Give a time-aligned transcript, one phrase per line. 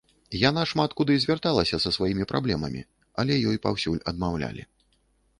[0.49, 2.81] Яна шмат куды звярталася са сваімі праблемамі,
[3.25, 4.63] але ёй паўсюль адмаўлялі.